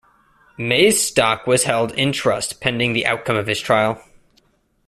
May's 0.57 0.99
stock 0.99 1.45
was 1.45 1.65
held 1.65 1.91
in 1.91 2.11
trust 2.11 2.59
pending 2.59 2.93
the 2.93 3.05
outcome 3.05 3.35
of 3.35 3.45
his 3.45 3.59
trial. 3.59 4.03